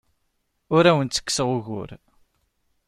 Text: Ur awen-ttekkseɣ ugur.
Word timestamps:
Ur 0.75 0.83
awen-ttekkseɣ 0.89 1.47
ugur. 1.57 1.89